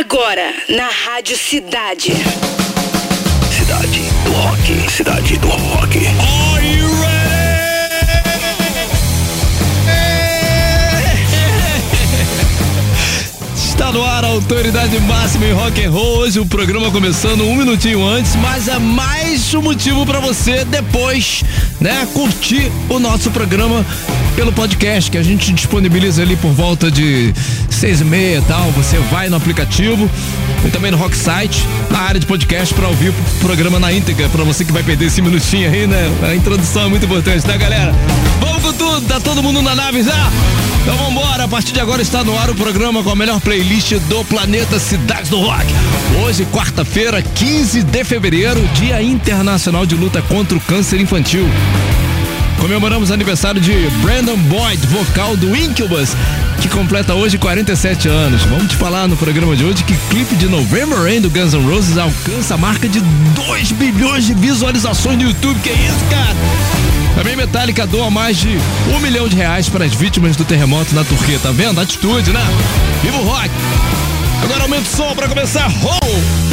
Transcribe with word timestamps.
Agora, 0.00 0.54
na 0.66 0.88
Rádio 0.88 1.36
Cidade. 1.36 2.14
Cidade 3.52 4.00
do 4.24 4.32
Rock. 4.32 4.90
Cidade 4.90 5.36
do 5.36 5.48
Rock. 5.48 5.98
Are 5.98 6.66
you 6.66 6.88
Está 13.54 13.92
no 13.92 14.02
ar 14.02 14.24
a 14.24 14.28
autoridade 14.28 14.98
máxima 15.00 15.44
em 15.44 15.52
rock 15.52 15.84
and 15.84 15.90
roll. 15.90 16.18
Hoje 16.20 16.40
o 16.40 16.46
programa 16.46 16.90
começando 16.90 17.44
um 17.44 17.54
minutinho 17.54 18.02
antes, 18.02 18.36
mas 18.36 18.68
é 18.68 18.78
mais 18.78 19.52
um 19.52 19.60
motivo 19.60 20.06
para 20.06 20.18
você 20.18 20.64
depois, 20.64 21.44
né, 21.78 22.08
curtir 22.14 22.72
o 22.88 22.98
nosso 22.98 23.30
programa 23.30 23.84
pelo 24.40 24.52
podcast 24.54 25.10
que 25.10 25.18
a 25.18 25.22
gente 25.22 25.52
disponibiliza 25.52 26.22
ali 26.22 26.34
por 26.34 26.50
volta 26.52 26.90
de 26.90 27.30
seis 27.68 28.00
e 28.00 28.04
meia 28.04 28.38
e 28.38 28.42
tal. 28.42 28.70
Você 28.70 28.96
vai 29.10 29.28
no 29.28 29.36
aplicativo 29.36 30.08
e 30.64 30.70
também 30.70 30.90
no 30.90 30.96
Rock 30.96 31.14
Site, 31.14 31.62
na 31.90 31.98
área 31.98 32.18
de 32.18 32.24
podcast 32.24 32.72
para 32.72 32.88
ouvir 32.88 33.10
o 33.10 33.14
programa 33.40 33.78
na 33.78 33.92
íntegra, 33.92 34.30
para 34.30 34.42
você 34.42 34.64
que 34.64 34.72
vai 34.72 34.82
perder 34.82 35.08
esse 35.08 35.20
minutinho 35.20 35.70
aí, 35.70 35.86
né? 35.86 36.10
A 36.22 36.34
introdução 36.34 36.86
é 36.86 36.88
muito 36.88 37.04
importante, 37.04 37.44
tá, 37.44 37.54
galera? 37.54 37.94
Vamos 38.40 38.62
com 38.62 38.72
tudo, 38.72 39.06
tá 39.06 39.20
todo 39.20 39.42
mundo 39.42 39.60
na 39.60 39.74
nave 39.74 40.02
já? 40.02 40.30
Então 40.84 40.96
vambora, 40.96 41.44
a 41.44 41.48
partir 41.48 41.74
de 41.74 41.80
agora 41.80 42.00
está 42.00 42.24
no 42.24 42.38
ar 42.38 42.48
o 42.48 42.54
programa 42.54 43.02
com 43.02 43.10
a 43.10 43.16
melhor 43.16 43.42
playlist 43.42 43.92
do 44.08 44.24
planeta 44.24 44.78
Cidades 44.78 45.28
do 45.28 45.38
Rock. 45.38 45.66
Hoje, 46.24 46.46
quarta-feira, 46.46 47.20
15 47.20 47.82
de 47.82 48.04
fevereiro, 48.04 48.66
Dia 48.72 49.02
Internacional 49.02 49.84
de 49.84 49.96
Luta 49.96 50.22
contra 50.22 50.56
o 50.56 50.60
Câncer 50.62 50.98
Infantil. 50.98 51.46
Comemoramos 52.60 53.10
aniversário 53.10 53.60
de 53.60 53.72
Brandon 54.02 54.36
Boyd, 54.36 54.86
vocal 54.88 55.34
do 55.36 55.56
Incubus, 55.56 56.10
que 56.60 56.68
completa 56.68 57.14
hoje 57.14 57.38
47 57.38 58.06
anos. 58.06 58.42
Vamos 58.42 58.68
te 58.68 58.76
falar 58.76 59.08
no 59.08 59.16
programa 59.16 59.56
de 59.56 59.64
hoje 59.64 59.82
que 59.82 59.96
clipe 60.10 60.34
de 60.36 60.46
November 60.46 60.98
Rain 61.00 61.20
do 61.22 61.30
Guns 61.30 61.54
N' 61.54 61.66
Roses 61.66 61.96
alcança 61.96 62.54
a 62.54 62.58
marca 62.58 62.86
de 62.86 63.00
2 63.00 63.72
bilhões 63.72 64.26
de 64.26 64.34
visualizações 64.34 65.16
no 65.16 65.24
YouTube. 65.24 65.58
Que 65.60 65.70
isso, 65.70 66.04
cara? 66.10 66.36
Também 67.14 67.34
Metallica 67.34 67.86
doa 67.86 68.10
mais 68.10 68.36
de 68.36 68.58
um 68.94 69.00
milhão 69.00 69.26
de 69.26 69.36
reais 69.36 69.68
para 69.68 69.84
as 69.84 69.94
vítimas 69.94 70.36
do 70.36 70.44
terremoto 70.44 70.94
na 70.94 71.02
Turquia. 71.02 71.38
Tá 71.38 71.50
vendo? 71.50 71.80
Atitude, 71.80 72.30
né? 72.30 72.46
Viva 73.02 73.16
o 73.16 73.24
rock! 73.24 73.50
Agora 74.42 74.62
aumenta 74.62 74.82
o 74.82 74.96
som 74.96 75.14
para 75.14 75.28
começar. 75.28 75.66
Roll! 75.68 76.49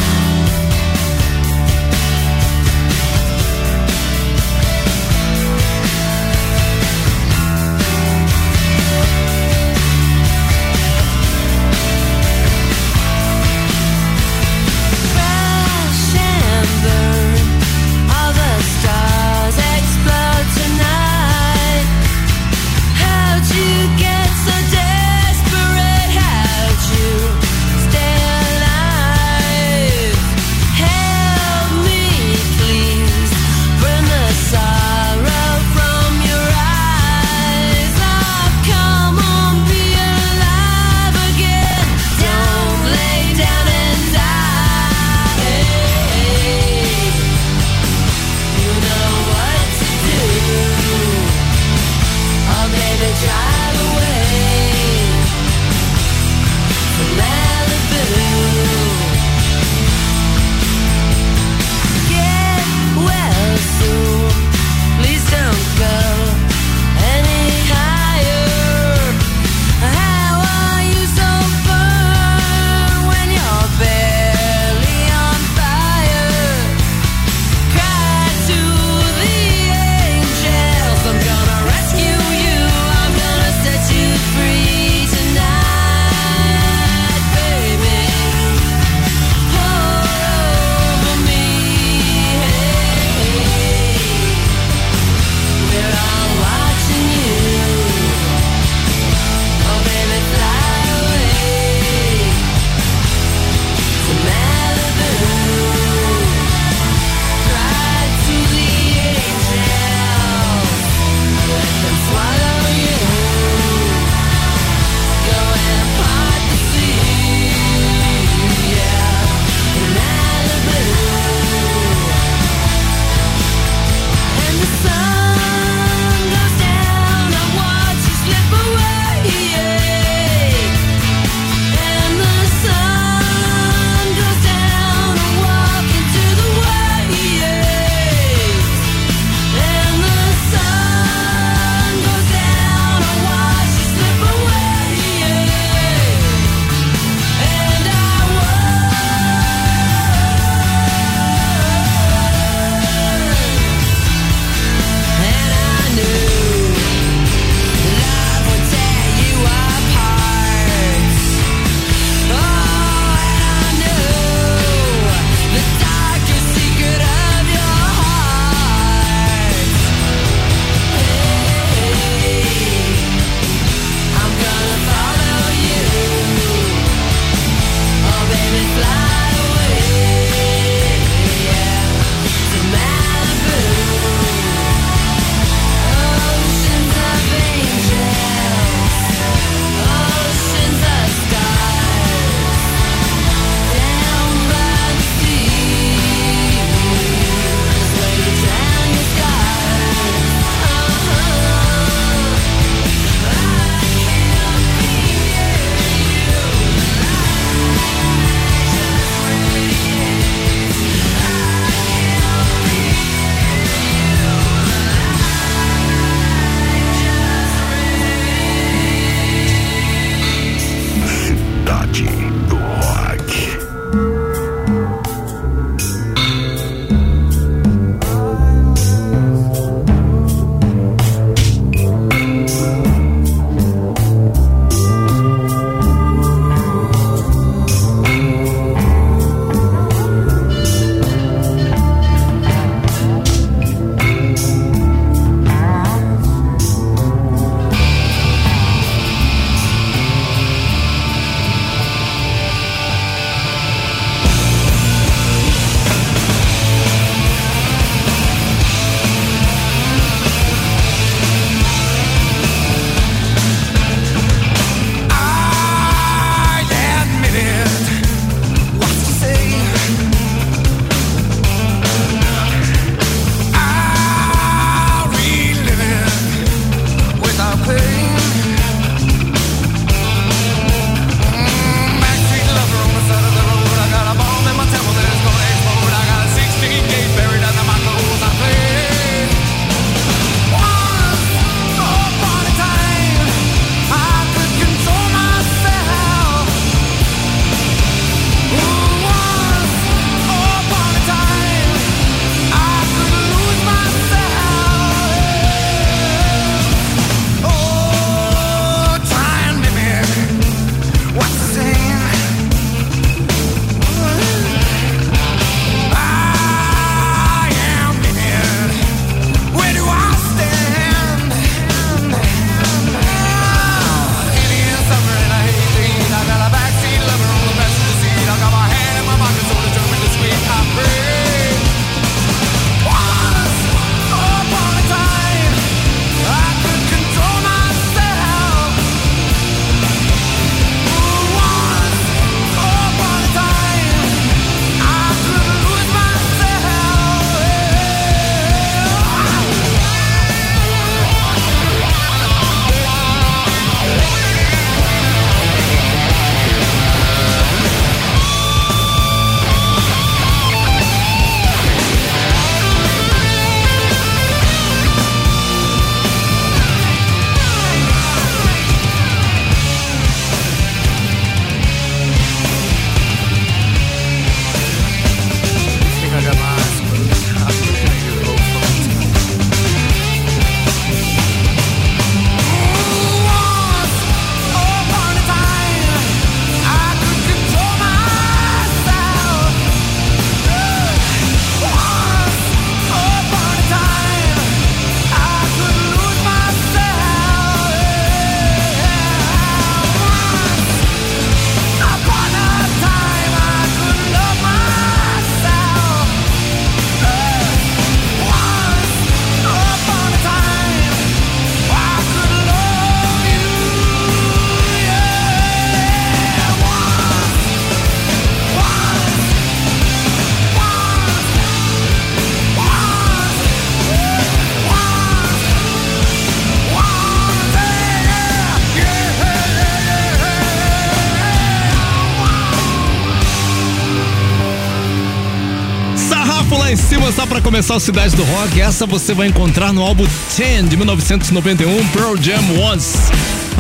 Pra 437.38 437.42
começar 437.42 437.76
o 437.76 437.80
Cidade 437.80 438.16
do 438.16 438.24
Rock. 438.24 438.60
Essa 438.60 438.86
você 438.86 439.14
vai 439.14 439.28
encontrar 439.28 439.72
no 439.72 439.82
álbum 439.82 440.06
10 440.38 440.70
de 440.70 440.78
1991, 440.78 441.88
Pearl 441.90 442.16
Jam 442.20 442.42
Once. 442.60 442.98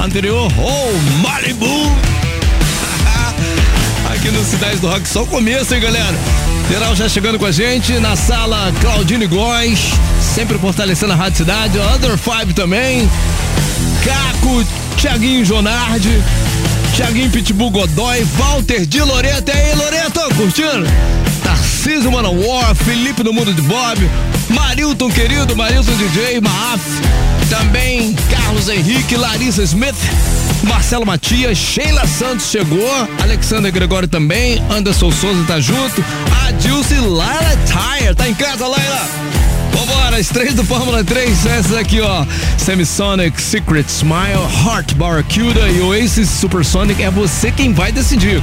Anterior, 0.03 0.51
Oh 0.57 1.21
Malibu. 1.21 1.65
Aqui 4.11 4.31
no 4.31 4.43
Cidade 4.43 4.77
do 4.77 4.87
Rock, 4.87 5.07
só 5.07 5.23
o 5.23 5.27
começo, 5.27 5.75
hein, 5.75 5.81
galera? 5.81 6.15
Geral 6.69 6.95
já 6.95 7.07
chegando 7.07 7.37
com 7.37 7.45
a 7.45 7.51
gente 7.51 7.93
na 7.99 8.15
sala 8.15 8.73
Claudine 8.81 9.27
Góes, 9.27 9.79
sempre 10.21 10.57
fortalecendo 10.57 11.13
a 11.13 11.15
Rádio 11.15 11.37
Cidade, 11.37 11.77
Under 11.77 12.17
Five 12.17 12.53
também. 12.53 13.07
Caco, 14.03 14.65
Thiaguinho 14.99 15.45
Jonardi, 15.45 16.23
Thiaguinho 16.95 17.29
Pitbull 17.29 17.69
Godoy, 17.69 18.25
Walter 18.37 18.85
de 18.85 19.01
Loreto. 19.01 19.51
E 19.51 19.55
aí, 19.55 19.75
Loreto, 19.75 20.21
curtindo? 20.35 20.87
Tarcísio 21.77 22.11
Manowar, 22.11 22.73
Felipe 22.73 23.21
do 23.21 23.31
Mundo 23.31 23.53
de 23.53 23.61
Bob, 23.61 24.09
Marilton 24.49 25.11
querido, 25.11 25.55
Marilton 25.55 25.91
DJ, 25.93 26.41
Maaf, 26.41 26.81
também 27.51 28.15
Carlos 28.31 28.67
Henrique, 28.67 29.15
Larissa 29.15 29.61
Smith, 29.61 29.95
Marcelo 30.63 31.05
Matias, 31.05 31.55
Sheila 31.55 32.07
Santos 32.07 32.49
chegou, 32.49 33.07
Alexander 33.21 33.71
Gregório 33.71 34.07
também, 34.07 34.59
Anderson 34.71 35.11
Souza 35.11 35.43
tá 35.45 35.59
junto, 35.59 36.03
Adilce 36.47 36.95
Laila 36.95 37.55
Tire, 37.67 38.15
tá 38.15 38.27
em 38.27 38.33
casa, 38.33 38.67
Laila? 38.67 39.09
Vambora, 39.71 40.17
as 40.17 40.29
três 40.29 40.55
do 40.55 40.63
Fórmula 40.63 41.03
3, 41.03 41.45
essas 41.45 41.77
aqui, 41.77 42.01
ó. 42.01 42.25
Semisonic, 42.57 43.39
Secret 43.39 43.85
Smile, 43.87 44.41
Heart 44.65 44.95
Barracuda 44.95 45.69
e 45.69 45.79
Oasis 45.81 46.27
Supersonic. 46.27 47.03
É 47.03 47.11
você 47.11 47.51
quem 47.51 47.71
vai 47.71 47.91
decidir. 47.91 48.41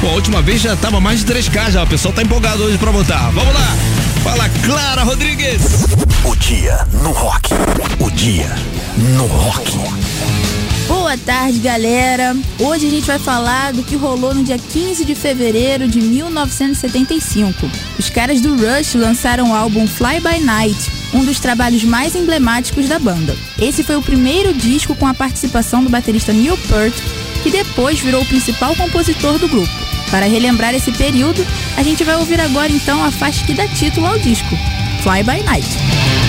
Pô, 0.00 0.08
a 0.08 0.12
última 0.12 0.42
vez 0.42 0.60
já 0.60 0.76
tava 0.76 1.00
mais 1.00 1.24
de 1.24 1.32
3K 1.32 1.70
já. 1.70 1.82
O 1.82 1.86
pessoal 1.86 2.12
tá 2.12 2.22
empolgado 2.22 2.62
hoje 2.62 2.78
pra 2.78 2.90
votar. 2.90 3.30
Vamos 3.32 3.54
lá. 3.54 3.76
Fala, 4.22 4.48
Clara 4.64 5.02
Rodrigues. 5.02 5.62
O 6.24 6.36
dia 6.36 6.86
no 7.02 7.12
rock. 7.12 7.50
O 7.98 8.10
dia 8.10 8.50
no 8.98 9.26
rock. 9.26 9.72
Boa 10.86 11.16
tarde, 11.18 11.58
galera. 11.58 12.36
Hoje 12.58 12.86
a 12.86 12.90
gente 12.90 13.06
vai 13.06 13.18
falar 13.18 13.72
do 13.72 13.82
que 13.82 13.96
rolou 13.96 14.34
no 14.34 14.44
dia 14.44 14.58
15 14.58 15.04
de 15.04 15.14
fevereiro 15.14 15.88
de 15.88 16.00
1975. 16.00 17.68
Os 17.98 18.10
caras 18.10 18.40
do 18.40 18.54
Rush 18.54 18.94
lançaram 18.94 19.50
o 19.50 19.54
álbum 19.54 19.86
Fly 19.86 20.20
By 20.20 20.44
Night, 20.44 20.90
um 21.14 21.24
dos 21.24 21.40
trabalhos 21.40 21.82
mais 21.82 22.14
emblemáticos 22.14 22.88
da 22.88 22.98
banda. 22.98 23.36
Esse 23.58 23.82
foi 23.82 23.96
o 23.96 24.02
primeiro 24.02 24.52
disco 24.52 24.94
com 24.94 25.06
a 25.06 25.14
participação 25.14 25.82
do 25.82 25.90
baterista 25.90 26.32
Neil 26.32 26.56
Peart, 26.68 26.94
que 27.42 27.50
depois 27.50 27.98
virou 27.98 28.22
o 28.22 28.26
principal 28.26 28.74
compositor 28.76 29.38
do 29.38 29.48
grupo. 29.48 29.85
Para 30.10 30.26
relembrar 30.26 30.74
esse 30.74 30.92
período, 30.92 31.44
a 31.76 31.82
gente 31.82 32.04
vai 32.04 32.16
ouvir 32.16 32.40
agora 32.40 32.70
então 32.72 33.04
a 33.04 33.10
faixa 33.10 33.44
que 33.44 33.54
dá 33.54 33.66
título 33.68 34.06
ao 34.06 34.18
disco, 34.18 34.56
Fly 35.02 35.22
By 35.22 35.42
Night. 35.42 36.25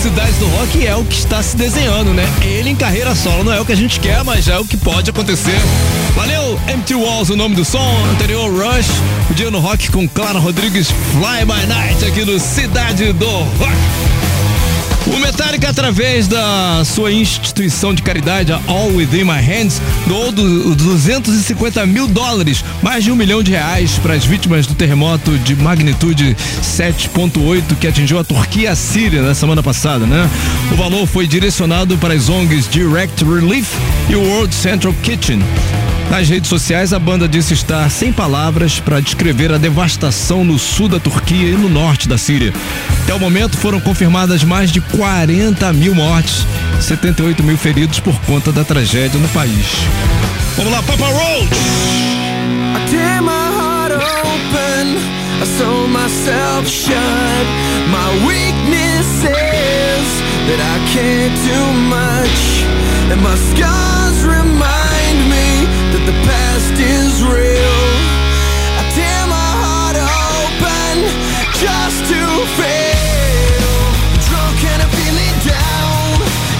Cidade 0.00 0.32
do 0.38 0.46
Rock 0.46 0.86
é 0.86 0.96
o 0.96 1.04
que 1.04 1.14
está 1.14 1.42
se 1.42 1.54
desenhando, 1.54 2.14
né? 2.14 2.24
Ele 2.40 2.70
em 2.70 2.74
carreira 2.74 3.14
solo 3.14 3.44
não 3.44 3.52
é 3.52 3.60
o 3.60 3.66
que 3.66 3.72
a 3.72 3.76
gente 3.76 4.00
quer, 4.00 4.24
mas 4.24 4.48
é 4.48 4.58
o 4.58 4.64
que 4.64 4.74
pode 4.74 5.10
acontecer. 5.10 5.60
Valeu, 6.16 6.58
Empty 6.74 6.94
Walls, 6.94 7.28
o 7.28 7.36
nome 7.36 7.54
do 7.54 7.66
som, 7.66 8.06
anterior 8.10 8.50
Rush, 8.50 8.88
o 9.30 9.34
dia 9.34 9.50
no 9.50 9.60
rock 9.60 9.90
com 9.90 10.08
Clara 10.08 10.38
Rodrigues, 10.38 10.90
Fly 10.90 11.44
by 11.44 11.66
Night 11.66 12.02
aqui 12.06 12.24
no 12.24 12.40
Cidade 12.40 13.12
do 13.12 13.28
Rock. 13.28 14.09
O 15.06 15.18
Metallica, 15.18 15.68
através 15.70 16.28
da 16.28 16.82
sua 16.84 17.10
instituição 17.10 17.92
de 17.92 18.02
caridade, 18.02 18.52
a 18.52 18.60
All 18.68 18.94
Within 18.94 19.24
My 19.24 19.40
Hands, 19.40 19.80
doou 20.06 20.30
du- 20.30 20.74
250 20.74 21.84
mil 21.86 22.06
dólares, 22.06 22.64
mais 22.82 23.02
de 23.04 23.10
um 23.10 23.16
milhão 23.16 23.42
de 23.42 23.50
reais, 23.50 23.98
para 24.02 24.14
as 24.14 24.24
vítimas 24.24 24.66
do 24.66 24.74
terremoto 24.74 25.36
de 25.38 25.56
magnitude 25.56 26.36
7.8 26.62 27.74
que 27.80 27.86
atingiu 27.88 28.18
a 28.18 28.24
Turquia 28.24 28.60
e 28.62 28.66
a 28.68 28.76
Síria 28.76 29.22
na 29.22 29.34
semana 29.34 29.62
passada, 29.62 30.06
né? 30.06 30.28
O 30.70 30.76
valor 30.76 31.06
foi 31.06 31.26
direcionado 31.26 31.96
para 31.98 32.14
as 32.14 32.28
ONGs 32.28 32.68
Direct 32.68 33.24
Relief 33.24 33.68
e 34.08 34.14
World 34.14 34.54
Central 34.54 34.94
Kitchen. 35.02 35.40
Nas 36.10 36.28
redes 36.28 36.48
sociais, 36.48 36.92
a 36.92 36.98
banda 36.98 37.28
disse 37.28 37.54
estar 37.54 37.88
sem 37.88 38.12
palavras 38.12 38.80
para 38.80 39.00
descrever 39.00 39.52
a 39.52 39.58
devastação 39.58 40.44
no 40.44 40.58
sul 40.58 40.88
da 40.88 40.98
Turquia 40.98 41.48
e 41.48 41.56
no 41.56 41.68
norte 41.68 42.08
da 42.08 42.18
Síria. 42.18 42.52
Até 43.04 43.14
o 43.14 43.18
momento 43.20 43.56
foram 43.56 43.80
confirmadas 43.80 44.42
mais 44.42 44.72
de 44.72 44.80
40 44.80 45.72
mil 45.72 45.94
mortes, 45.94 46.44
78 46.80 47.42
mil 47.44 47.56
feridos 47.56 48.00
por 48.00 48.18
conta 48.22 48.50
da 48.50 48.64
tragédia 48.64 49.20
no 49.20 49.28
país. 49.28 49.66
Vamos 50.56 50.72
lá, 50.72 50.82
Papa 50.82 51.06
Roach! 51.06 52.00
I 55.62 55.86
myself 56.10 56.66
shut. 56.68 57.46
My 57.90 58.08
weakness 58.26 59.08
is 59.24 60.08
that 60.48 60.60
I 60.60 60.76
can't 60.92 61.36
do 61.46 61.60
much, 61.88 62.64
and 63.12 63.20
my 63.22 63.36
scars 63.36 64.24
remind 64.24 64.89
that 66.00 66.12
the 66.12 66.18
past 66.24 66.76
is 66.80 67.20
real. 67.24 67.80
I 68.80 68.82
tear 68.96 69.22
my 69.28 69.50
heart 69.60 69.96
open 70.00 70.96
just 71.60 72.00
to 72.08 72.20
feel 72.56 73.74
drunk 74.24 74.58
and 74.64 74.80
I'm 74.80 74.92
feeling 74.96 75.36
down, 75.44 76.16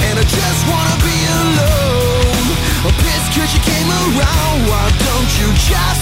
and 0.08 0.14
I 0.20 0.24
just 0.24 0.62
wanna 0.68 0.96
be 1.00 1.18
alone. 1.40 2.46
I'm 2.84 2.94
pissed 3.00 3.32
cause 3.32 3.52
you 3.54 3.62
came 3.64 3.88
around, 3.88 4.56
why 4.68 4.84
don't 5.08 5.30
you 5.40 5.48
just 5.56 5.99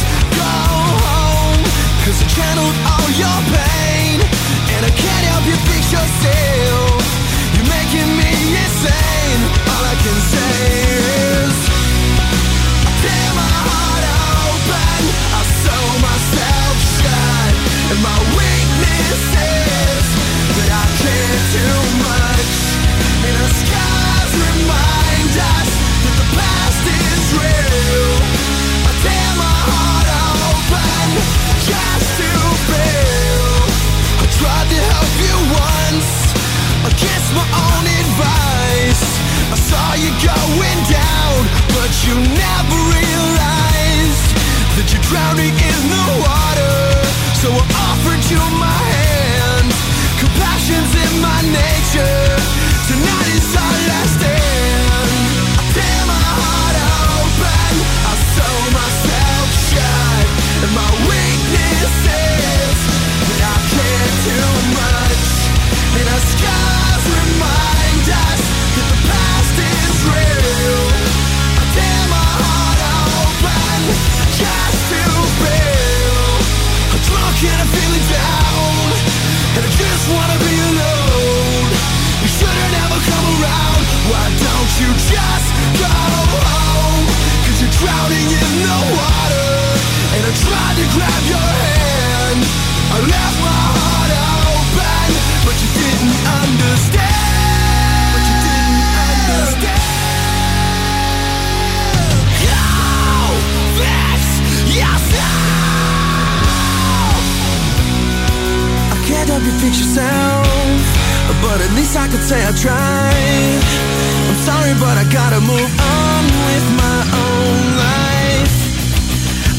I'm 112.99 114.39
sorry, 114.49 114.75
but 114.79 114.95
I 114.99 115.05
gotta 115.11 115.41
move 115.41 115.73
on 115.81 116.23
with 116.49 116.67
my 116.83 117.01
own 117.25 117.63
life. 117.87 118.57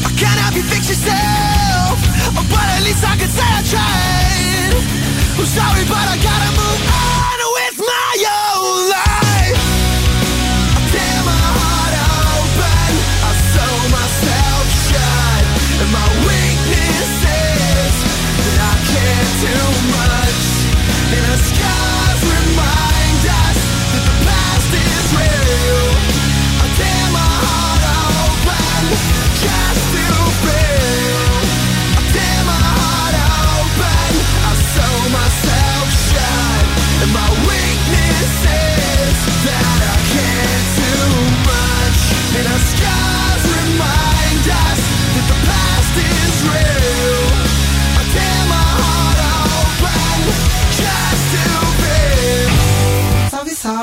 I 0.06 0.10
can't 0.20 0.38
help 0.44 0.54
you 0.54 0.62
fix 0.62 0.88
yourself, 0.92 1.96
but 2.52 2.66
at 2.76 2.82
least 2.84 3.02
I 3.04 3.16
could 3.20 3.32
say 3.32 3.48
I 3.60 3.62
tried. 3.74 4.74
I'm 5.38 5.46
sorry, 5.46 5.84
but 5.88 6.06
I 6.14 6.16
gotta 6.22 6.50
move 6.60 6.82
on 6.92 7.39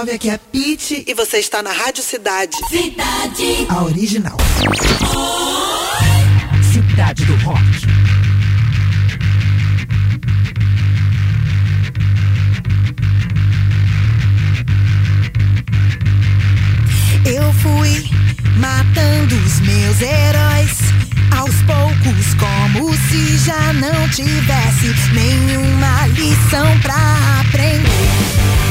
9, 0.08 0.12
aqui 0.12 0.30
é 0.30 0.38
Pete 0.38 1.04
e 1.06 1.14
você 1.14 1.38
está 1.38 1.62
na 1.62 1.72
Rádio 1.72 2.02
Cidade. 2.02 2.56
Cidade. 2.70 3.68
A 3.68 3.84
original. 3.84 4.38
Oi. 5.16 6.64
Cidade 6.72 7.26
do 7.26 7.36
Rock. 7.44 7.60
Eu 17.26 17.54
fui 17.54 18.10
matando 18.58 19.36
os 19.36 19.60
meus 19.60 20.02
heróis 20.02 20.78
aos 21.38 21.56
poucos, 21.64 22.34
como 22.36 22.94
se 22.94 23.38
já 23.40 23.74
não 23.74 24.10
tivesse 24.10 24.94
nenhuma 25.14 26.08
lição 26.08 26.80
pra 26.80 27.42
aprender. 27.42 28.67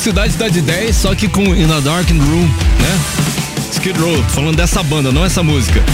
Cidade 0.00 0.32
Cidade 0.32 0.62
10, 0.62 0.96
só 0.96 1.14
que 1.14 1.28
com 1.28 1.54
In 1.54 1.70
a 1.70 1.78
Darkened 1.78 2.24
Room, 2.24 2.46
né? 2.46 3.00
Skid 3.70 4.00
Row, 4.00 4.24
falando 4.30 4.56
dessa 4.56 4.82
banda, 4.82 5.12
não 5.12 5.26
essa 5.26 5.42
música. 5.42 5.84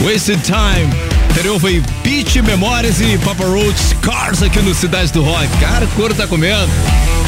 Wasted 0.00 0.40
Time. 0.42 0.88
Anterior 1.30 1.58
foi 1.58 1.82
Peach 2.04 2.40
Memórias 2.42 3.00
e 3.00 3.18
Papa 3.18 3.44
Roach 3.44 3.96
Cars 4.02 4.40
aqui 4.44 4.60
no 4.60 4.72
Cidade 4.72 5.12
do 5.12 5.22
Rock. 5.22 5.48
Cara, 5.58 5.84
o 5.84 5.88
couro 5.88 6.14
tá 6.14 6.28
comendo. 6.28 6.70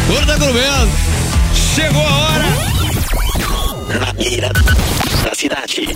O 0.04 0.12
couro 0.12 0.24
tá 0.24 0.38
comendo. 0.38 0.90
Chegou 1.74 2.06
a 2.06 2.16
hora. 2.18 2.44
Na 3.98 4.12
mira 4.12 4.48
da 5.24 5.34
cidade. 5.34 5.88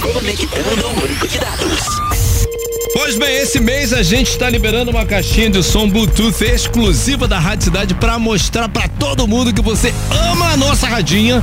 Conectando 0.00 0.86
o 0.88 1.04
único 1.04 1.28
de 1.28 1.38
dados. 1.38 2.27
Pois 3.00 3.16
bem, 3.16 3.36
esse 3.36 3.60
mês 3.60 3.92
a 3.92 4.02
gente 4.02 4.28
está 4.28 4.50
liberando 4.50 4.90
uma 4.90 5.06
caixinha 5.06 5.48
de 5.48 5.62
som 5.62 5.88
Bluetooth 5.88 6.42
exclusiva 6.42 7.28
da 7.28 7.38
Rádio 7.38 7.66
Cidade 7.66 7.94
para 7.94 8.18
mostrar 8.18 8.68
para 8.68 8.88
todo 8.88 9.24
mundo 9.24 9.54
que 9.54 9.62
você 9.62 9.94
ama 10.10 10.46
a 10.46 10.56
nossa 10.56 10.88
radinha, 10.88 11.36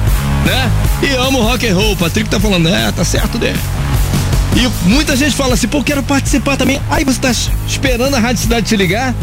né? 0.46 0.72
E 1.02 1.16
ama 1.16 1.40
o 1.40 1.44
rock 1.44 1.66
and 1.66 1.74
roll. 1.74 1.94
O 1.94 1.96
Patrick 1.96 2.30
tá 2.30 2.42
falando, 2.42 2.68
é, 2.68 2.92
tá 2.92 3.06
certo, 3.06 3.40
né? 3.40 3.54
E 4.54 4.90
muita 4.90 5.16
gente 5.16 5.34
fala 5.34 5.54
assim, 5.54 5.70
pô, 5.70 5.82
quero 5.82 6.04
participar 6.04 6.58
também. 6.58 6.82
Aí 6.90 7.06
você 7.06 7.22
tá 7.22 7.32
esperando 7.66 8.16
a 8.16 8.20
Rádio 8.20 8.42
Cidade 8.42 8.68
te 8.68 8.76
ligar? 8.76 9.16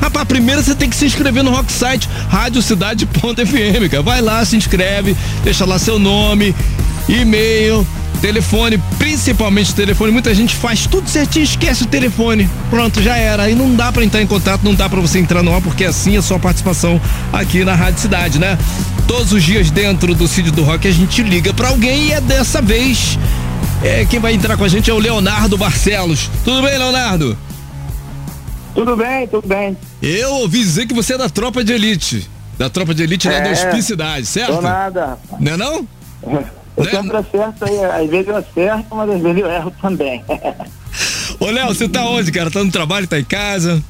Rapaz, 0.00 0.28
primeiro 0.28 0.62
você 0.62 0.76
tem 0.76 0.88
que 0.88 0.94
se 0.94 1.06
inscrever 1.06 1.42
no 1.42 1.50
Rock 1.50 1.72
Site, 1.72 2.08
radiocidade.fm, 2.28 3.90
cara. 3.90 4.02
Vai 4.04 4.20
lá, 4.20 4.44
se 4.44 4.54
inscreve, 4.54 5.16
deixa 5.42 5.64
lá 5.64 5.76
seu 5.76 5.98
nome, 5.98 6.54
e-mail, 7.08 7.84
telefone, 8.20 8.78
principalmente 8.98 9.74
telefone. 9.74 10.12
Muita 10.12 10.34
gente 10.34 10.54
faz 10.54 10.86
tudo 10.86 11.08
certinho, 11.08 11.44
esquece 11.44 11.84
o 11.84 11.86
telefone. 11.86 12.48
Pronto, 12.70 13.02
já 13.02 13.16
era. 13.16 13.44
Aí 13.44 13.54
não 13.54 13.74
dá 13.74 13.90
pra 13.92 14.04
entrar 14.04 14.20
em 14.22 14.26
contato, 14.26 14.62
não 14.62 14.74
dá 14.74 14.88
pra 14.88 15.00
você 15.00 15.18
entrar 15.18 15.42
no 15.42 15.54
ar, 15.54 15.60
porque 15.60 15.84
assim 15.84 16.16
é 16.16 16.18
a 16.18 16.22
sua 16.22 16.38
participação 16.38 17.00
aqui 17.32 17.64
na 17.64 17.74
Rádio 17.74 18.00
Cidade, 18.00 18.38
né? 18.38 18.58
Todos 19.06 19.32
os 19.32 19.42
dias 19.42 19.70
dentro 19.70 20.14
do 20.14 20.28
Cid 20.28 20.50
do 20.50 20.62
Rock 20.62 20.86
a 20.86 20.92
gente 20.92 21.22
liga 21.22 21.52
pra 21.54 21.68
alguém 21.68 22.08
e 22.08 22.12
é 22.12 22.20
dessa 22.20 22.60
vez. 22.60 23.18
É, 23.82 24.04
quem 24.04 24.18
vai 24.18 24.34
entrar 24.34 24.56
com 24.56 24.64
a 24.64 24.68
gente 24.68 24.90
é 24.90 24.92
o 24.94 24.98
Leonardo 24.98 25.56
Barcelos. 25.56 26.28
Tudo 26.44 26.62
bem, 26.62 26.76
Leonardo? 26.76 27.38
Tudo 28.74 28.96
bem, 28.96 29.26
tudo 29.26 29.46
bem. 29.48 29.76
Eu 30.02 30.34
ouvi 30.34 30.58
dizer 30.58 30.86
que 30.86 30.94
você 30.94 31.14
é 31.14 31.18
da 31.18 31.28
tropa 31.28 31.64
de 31.64 31.72
elite. 31.72 32.28
Da 32.58 32.68
tropa 32.68 32.92
de 32.94 33.02
elite 33.04 33.28
lá 33.28 33.34
É. 33.34 33.40
da 33.42 33.50
Hospicidade, 33.50 34.26
certo? 34.26 34.56
Tô 34.56 34.60
nada. 34.60 35.16
Não 35.40 35.52
é 35.52 35.56
não? 35.56 35.88
Eu 36.78 36.84
Né? 36.84 36.90
sempre 36.92 37.16
acerto 37.16 37.64
aí, 37.64 37.84
às 38.04 38.10
vezes 38.10 38.28
eu 38.28 38.36
acerto, 38.36 38.94
mas 38.94 39.10
às 39.10 39.20
vezes 39.22 39.40
eu 39.40 39.50
erro 39.50 39.72
também. 39.82 40.24
Ô, 41.40 41.46
Léo, 41.46 41.68
você 41.68 41.88
tá 41.88 42.04
onde, 42.08 42.30
cara? 42.32 42.50
Tá 42.50 42.62
no 42.64 42.70
trabalho, 42.70 43.06
tá 43.06 43.18
em 43.18 43.24
casa? 43.24 43.82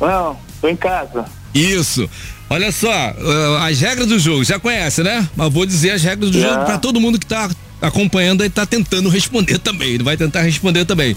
Não, 0.00 0.36
tô 0.60 0.68
em 0.68 0.76
casa. 0.76 1.24
Isso. 1.54 2.08
Olha 2.48 2.70
só, 2.70 2.92
ah, 2.92 3.66
as 3.66 3.80
regras 3.80 4.06
do 4.06 4.18
jogo, 4.18 4.44
já 4.44 4.58
conhece, 4.58 5.02
né? 5.02 5.26
Mas 5.34 5.52
vou 5.52 5.66
dizer 5.66 5.90
as 5.92 6.02
regras 6.02 6.30
do 6.30 6.40
Já. 6.40 6.48
jogo 6.50 6.64
pra 6.66 6.78
todo 6.78 7.00
mundo 7.00 7.18
que 7.18 7.26
tá 7.26 7.48
acompanhando 7.80 8.44
e 8.44 8.50
tá 8.50 8.64
tentando 8.66 9.08
responder 9.08 9.58
também. 9.58 9.88
Ele 9.94 10.04
vai 10.04 10.16
tentar 10.16 10.42
responder 10.42 10.84
também. 10.84 11.16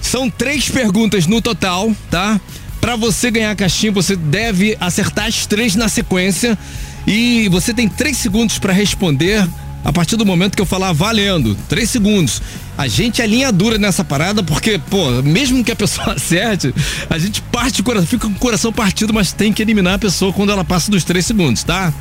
São 0.00 0.28
três 0.28 0.68
perguntas 0.68 1.26
no 1.26 1.40
total, 1.40 1.92
tá? 2.10 2.40
Pra 2.80 2.96
você 2.96 3.30
ganhar 3.30 3.52
a 3.52 3.54
caixinha, 3.56 3.92
você 3.92 4.16
deve 4.16 4.76
acertar 4.80 5.26
as 5.26 5.46
três 5.46 5.74
na 5.76 5.88
sequência. 5.88 6.58
E 7.06 7.48
você 7.48 7.72
tem 7.72 7.88
três 7.88 8.16
segundos 8.16 8.58
pra 8.58 8.72
responder 8.72 9.48
a 9.84 9.92
partir 9.92 10.16
do 10.16 10.24
momento 10.24 10.54
que 10.56 10.62
eu 10.62 10.66
falar 10.66 10.92
valendo. 10.92 11.56
Três 11.68 11.90
segundos. 11.90 12.40
A 12.78 12.86
gente 12.88 13.20
é 13.20 13.26
linha 13.26 13.50
dura 13.52 13.78
nessa 13.78 14.04
parada, 14.04 14.42
porque, 14.42 14.78
pô, 14.90 15.10
mesmo 15.22 15.62
que 15.64 15.72
a 15.72 15.76
pessoa 15.76 16.12
acerte, 16.14 16.72
a 17.10 17.18
gente 17.18 17.42
parte 17.42 17.80
o 17.80 17.84
coração, 17.84 18.06
fica 18.06 18.26
com 18.26 18.32
o 18.34 18.38
coração 18.38 18.72
partido, 18.72 19.12
mas 19.12 19.32
tem 19.32 19.52
que 19.52 19.60
eliminar 19.62 19.94
a 19.94 19.98
pessoa 19.98 20.32
quando 20.32 20.52
ela 20.52 20.64
passa 20.64 20.90
dos 20.90 21.04
três 21.04 21.26
segundos, 21.26 21.62
tá? 21.64 21.92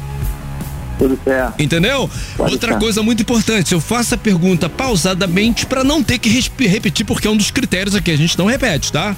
Tudo 0.99 1.19
certo. 1.23 1.59
Entendeu? 1.59 2.09
Pode 2.37 2.51
Outra 2.53 2.73
ser. 2.73 2.79
coisa 2.79 3.01
muito 3.01 3.21
importante, 3.23 3.73
eu 3.73 3.81
faço 3.81 4.13
a 4.13 4.17
pergunta 4.17 4.69
pausadamente 4.69 5.65
pra 5.65 5.83
não 5.83 6.03
ter 6.03 6.19
que 6.19 6.29
repetir, 6.67 7.05
porque 7.05 7.27
é 7.27 7.31
um 7.31 7.37
dos 7.37 7.49
critérios 7.49 7.95
aqui, 7.95 8.11
a 8.11 8.15
gente 8.17 8.37
não 8.37 8.45
repete, 8.45 8.91
tá? 8.91 9.15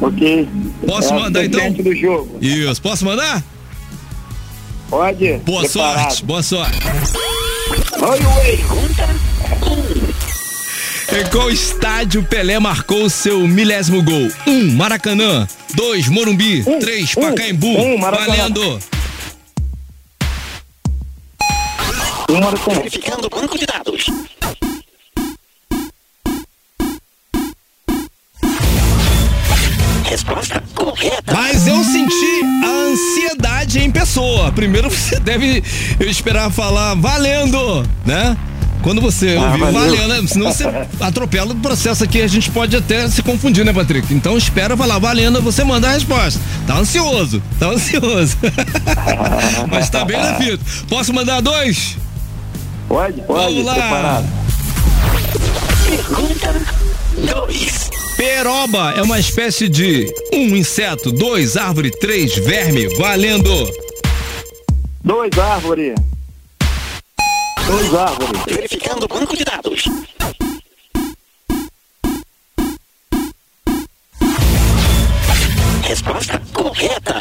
Ok. 0.00 0.48
Posso 0.86 1.12
É, 1.14 1.18
mandar, 1.18 1.44
então? 1.44 1.72
do 1.72 1.94
jogo. 1.94 2.38
Isso, 2.40 2.80
posso 2.82 3.04
mandar? 3.04 3.42
Pode. 4.88 5.34
Boa 5.44 5.60
Preparado. 5.62 6.00
sorte, 6.10 6.24
boa 6.24 6.42
sorte. 6.42 6.78
Oi, 8.00 8.18
oi. 8.38 8.58
Em 11.20 11.26
qual 11.30 11.50
estádio 11.50 12.22
Pelé 12.24 12.58
marcou 12.58 13.08
seu 13.10 13.46
milésimo 13.46 14.02
gol? 14.02 14.28
Um, 14.46 14.72
Maracanã. 14.72 15.46
Dois, 15.74 16.08
Morumbi. 16.08 16.62
Um, 16.66 16.78
Três, 16.78 17.14
um, 17.16 17.20
Pacaembu. 17.22 17.66
um, 17.66 17.98
Maracanã. 17.98 18.26
Valendo. 18.36 18.78
Hora 22.30 22.58
com 22.58 22.74
Verificando 22.74 23.24
o 23.26 23.30
banco 23.30 23.58
de 23.58 23.66
dados. 23.66 24.06
Resposta 30.04 30.62
correta. 30.74 31.32
Mas 31.34 31.66
eu 31.66 31.82
senti 31.84 32.42
ansiedade 33.68 33.78
em 33.80 33.90
pessoa. 33.90 34.50
Primeiro 34.50 34.90
você 34.90 35.20
deve 35.20 35.62
esperar 36.00 36.50
falar 36.50 36.94
valendo, 36.94 37.84
né? 38.04 38.36
Quando 38.82 39.00
você 39.00 39.36
ouvir 39.36 39.58
valeu. 39.58 39.72
valendo, 39.72 40.22
né? 40.22 40.28
senão 40.28 40.52
você 40.52 40.64
atropela 41.00 41.52
o 41.52 41.56
processo 41.56 42.02
aqui, 42.02 42.22
a 42.22 42.26
gente 42.26 42.50
pode 42.50 42.74
até 42.76 43.08
se 43.08 43.22
confundir, 43.22 43.64
né, 43.64 43.72
Patrick? 43.72 44.12
Então 44.14 44.38
espera 44.38 44.76
falar 44.76 44.98
valendo, 44.98 45.42
você 45.42 45.62
manda 45.64 45.88
a 45.88 45.92
resposta. 45.92 46.40
Tá 46.66 46.78
ansioso, 46.78 47.42
tá 47.58 47.66
ansioso. 47.66 48.36
Mas 49.70 49.90
tá 49.90 50.04
bem 50.04 50.16
na 50.16 50.34
fita. 50.34 50.64
Posso 50.88 51.12
mandar 51.12 51.40
dois? 51.40 51.96
Pode, 52.88 53.20
pode. 53.22 53.44
Vamos 53.44 53.64
lá. 53.64 53.74
Preparado. 53.74 54.26
Pergunta 55.84 56.54
2. 57.34 57.97
Peroba 58.18 58.94
é 58.96 59.02
uma 59.02 59.20
espécie 59.20 59.68
de 59.68 60.12
um 60.32 60.56
inseto, 60.56 61.12
dois 61.12 61.56
árvore, 61.56 61.88
três 61.88 62.34
verme, 62.34 62.88
valendo. 62.96 63.48
Dois 65.04 65.30
árvores. 65.38 65.94
Dois 67.64 67.94
árvores. 67.94 68.42
Verificando 68.44 69.04
o 69.04 69.08
banco 69.08 69.36
de 69.36 69.44
dados. 69.44 69.84
Resposta 75.84 76.42
correta. 76.52 77.14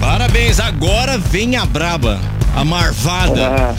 Parabéns, 0.00 0.58
agora 0.58 1.16
vem 1.16 1.54
a 1.54 1.64
braba, 1.64 2.20
a 2.54 2.64
marvada. 2.64 3.74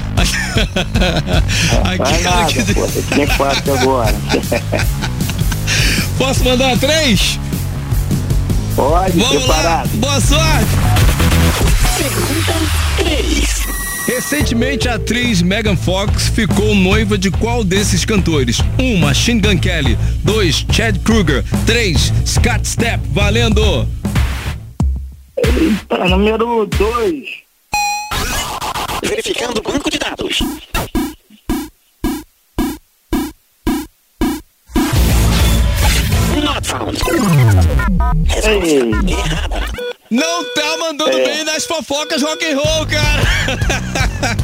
Vai 1.84 1.96
Aquela 2.00 2.42
nada, 2.42 2.54
que... 2.54 2.74
pô. 2.74 2.88
Tinha 3.14 3.28
quatro 3.28 3.74
agora. 3.74 4.16
Posso 6.18 6.44
mandar 6.44 6.78
três? 6.78 7.40
Pode, 8.76 9.20
Vamos 9.20 9.48
lá, 9.48 9.84
boa 9.96 10.22
sorte. 10.22 10.70
Pergunta 11.98 12.54
3. 12.98 13.62
Recentemente, 14.08 14.88
a 14.90 14.96
atriz 14.96 15.42
Megan 15.42 15.76
Fox 15.76 16.28
ficou 16.30 16.76
noiva 16.76 17.18
de 17.18 17.30
qual 17.32 17.64
desses 17.64 18.04
cantores? 18.06 18.60
Um, 18.80 18.98
Machine 18.98 19.40
Gun 19.40 19.58
Kelly. 19.58 19.98
Dois, 20.24 20.66
Chad 20.72 20.98
Kruger. 21.00 21.44
Três, 21.66 22.12
Scott 22.26 22.68
Stepp. 22.68 23.02
Valendo. 23.12 23.88
Eita, 25.38 26.08
número 26.10 26.66
dois. 26.66 27.41
Verificando 29.12 29.58
o 29.58 29.62
banco 29.62 29.90
de 29.90 30.00
dados. 30.00 30.40
Not 36.44 36.66
found. 36.68 36.98
Resposta 38.28 38.50
Ei. 38.50 38.92
errada. 39.14 39.62
Não 40.10 40.44
tá 40.54 40.78
mandando 40.78 41.18
É. 41.18 41.26
bem 41.26 41.44
nas 41.46 41.66
fofocas 41.66 42.22
rock 42.22 42.46
and 42.46 42.56
roll, 42.58 42.86
cara. 42.88 43.22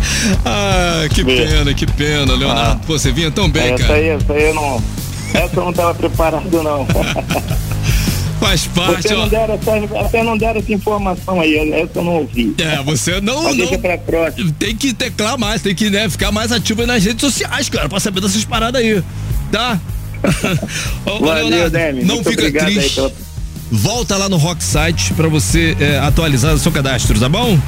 ah, 0.45 1.07
que 1.13 1.23
pena, 1.25 1.73
que 1.73 1.85
pena, 1.85 2.33
Leonardo. 2.35 2.85
Pô, 2.85 2.97
você 2.97 3.11
vinha 3.11 3.31
tão 3.31 3.49
bem, 3.49 3.73
Essa 3.73 3.83
cara. 3.83 3.93
aí, 3.95 4.07
essa 4.09 4.33
aí 4.33 4.43
eu 4.43 4.53
não. 4.53 4.83
Essa 5.33 5.55
eu 5.57 5.65
não 5.65 5.73
tava 5.73 5.93
preparado, 5.95 6.63
não. 6.63 6.87
Faz 8.39 8.65
parte, 8.67 9.01
Vocês 9.03 9.13
ó. 9.13 9.21
não 9.23 9.27
deram 9.29 9.53
essa, 9.55 9.87
vocês 9.87 10.25
não 10.25 10.37
deram 10.37 10.59
essa 10.59 10.71
informação 10.73 11.39
aí, 11.41 11.55
essa 11.73 11.91
eu 11.99 12.03
não 12.03 12.13
ouvi. 12.17 12.53
É, 12.59 12.81
você 12.83 13.19
não, 13.19 13.43
Mas 13.43 13.57
deixa 13.57 13.71
não. 13.73 13.79
pra 13.81 13.97
próxima. 13.97 14.53
Tem 14.59 14.75
que 14.75 14.93
teclar 14.93 15.37
mais, 15.39 15.61
tem 15.61 15.73
que 15.73 15.89
né, 15.89 16.07
ficar 16.09 16.31
mais 16.31 16.51
ativo 16.51 16.81
aí 16.81 16.87
nas 16.87 17.03
redes 17.03 17.19
sociais, 17.21 17.67
cara, 17.67 17.89
pra 17.89 17.99
saber 17.99 18.21
dessas 18.21 18.45
paradas 18.45 18.79
aí, 18.81 19.03
tá? 19.51 19.79
Ô, 21.05 21.19
Valeu, 21.25 21.47
Leonardo, 21.47 21.69
Demi. 21.71 22.03
não 22.03 22.23
fica 22.23 22.43
aí 22.45 22.51
triste. 22.51 22.95
pela- 22.95 23.11
Volta 23.69 24.15
lá 24.15 24.29
no 24.29 24.37
Rock 24.37 24.63
Site 24.63 25.13
pra 25.13 25.27
você 25.27 25.75
é, 25.79 25.99
atualizar 25.99 26.53
o 26.53 26.57
seu 26.57 26.71
cadastro, 26.71 27.19
tá 27.19 27.27
bom? 27.27 27.59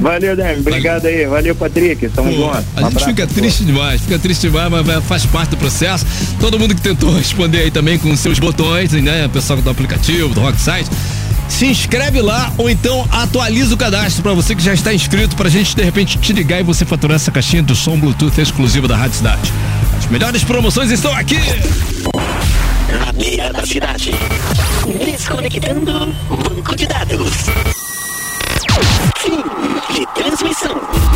Valeu, 0.00 0.34
Demi. 0.34 0.60
Obrigado 0.60 1.06
aí. 1.06 1.26
Valeu, 1.26 1.54
Patrick. 1.54 2.08
Tamo 2.08 2.32
junto. 2.32 2.44
a 2.48 2.50
Um 2.50 2.54
gente 2.56 2.84
abraço, 2.84 3.04
fica 3.06 3.26
pô. 3.26 3.34
triste 3.34 3.64
demais, 3.64 4.00
fica 4.00 4.18
triste 4.18 4.40
demais, 4.48 4.70
mas 4.86 5.04
faz 5.04 5.26
parte 5.26 5.50
do 5.50 5.56
processo. 5.58 6.06
Todo 6.40 6.58
mundo 6.58 6.74
que 6.74 6.80
tentou 6.80 7.14
responder 7.14 7.58
aí 7.60 7.70
também 7.70 7.98
com 7.98 8.14
seus 8.16 8.38
botões, 8.38 8.92
né? 8.92 9.26
O 9.26 9.28
pessoal 9.30 9.60
do 9.60 9.68
aplicativo, 9.70 10.32
do 10.34 10.40
Rock 10.40 10.60
Site. 10.60 10.88
Se 11.48 11.66
inscreve 11.66 12.22
lá 12.22 12.52
ou 12.56 12.70
então 12.70 13.06
atualiza 13.10 13.74
o 13.74 13.76
cadastro 13.76 14.22
para 14.22 14.32
você 14.32 14.54
que 14.54 14.62
já 14.62 14.72
está 14.72 14.94
inscrito 14.94 15.34
pra 15.36 15.48
gente 15.50 15.74
de 15.74 15.82
repente 15.82 16.16
te 16.16 16.32
ligar 16.32 16.60
e 16.60 16.62
você 16.62 16.84
faturar 16.84 17.16
essa 17.16 17.30
caixinha 17.32 17.62
do 17.62 17.74
som 17.74 17.98
Bluetooth 17.98 18.40
exclusiva 18.40 18.86
da 18.86 18.96
Rádio 18.96 19.16
Cidade. 19.16 19.52
As 19.98 20.06
melhores 20.06 20.44
promoções 20.44 20.90
estão 20.92 21.12
aqui. 21.12 21.40
Na 23.04 23.12
beira 23.12 23.52
da 23.52 23.66
cidade. 23.66 24.12
Desconectando 25.04 26.14
banco 26.28 26.76
de 26.76 26.86
dados. 26.86 27.32
De 29.94 30.06
transmissão. 30.14 31.09